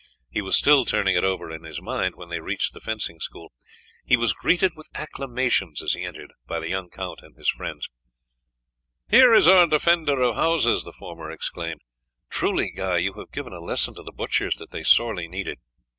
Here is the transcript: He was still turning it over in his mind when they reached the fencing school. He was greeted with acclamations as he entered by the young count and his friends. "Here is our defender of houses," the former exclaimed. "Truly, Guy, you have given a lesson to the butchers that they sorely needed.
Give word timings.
He 0.31 0.41
was 0.41 0.57
still 0.57 0.83
turning 0.83 1.15
it 1.15 1.23
over 1.23 1.51
in 1.51 1.61
his 1.61 1.79
mind 1.79 2.15
when 2.15 2.29
they 2.29 2.39
reached 2.39 2.73
the 2.73 2.79
fencing 2.79 3.19
school. 3.19 3.53
He 4.03 4.17
was 4.17 4.33
greeted 4.33 4.71
with 4.75 4.89
acclamations 4.95 5.79
as 5.83 5.93
he 5.93 6.01
entered 6.01 6.33
by 6.47 6.59
the 6.59 6.69
young 6.69 6.89
count 6.89 7.19
and 7.21 7.35
his 7.37 7.51
friends. 7.51 7.87
"Here 9.11 9.31
is 9.31 9.47
our 9.47 9.67
defender 9.67 10.19
of 10.19 10.33
houses," 10.33 10.85
the 10.85 10.91
former 10.91 11.29
exclaimed. 11.29 11.81
"Truly, 12.31 12.71
Guy, 12.71 12.97
you 12.97 13.13
have 13.13 13.31
given 13.31 13.53
a 13.53 13.59
lesson 13.59 13.93
to 13.93 14.01
the 14.01 14.11
butchers 14.11 14.55
that 14.55 14.71
they 14.71 14.81
sorely 14.81 15.27
needed. 15.27 15.59